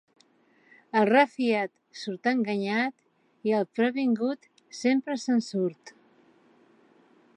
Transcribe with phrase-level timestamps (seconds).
[1.01, 3.05] El refiat surt enganyat
[3.51, 4.49] i el previngut
[4.81, 5.95] sempre se'n surt.